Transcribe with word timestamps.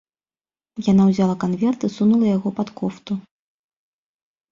Яна 0.91 1.03
ўзяла 1.09 1.35
канверт 1.43 1.85
і 1.87 1.89
сунула 1.97 2.31
яго 2.37 2.49
пад 2.61 2.71
кофту. 2.79 3.19